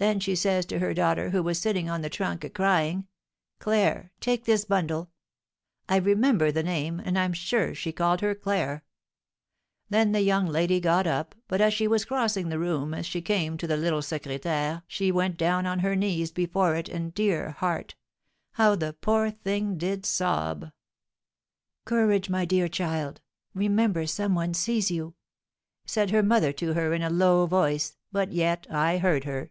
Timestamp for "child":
22.68-23.20